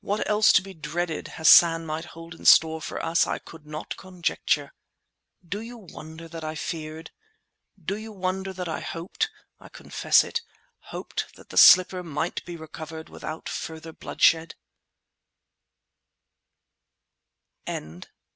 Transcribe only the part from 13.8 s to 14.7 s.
bloodshed?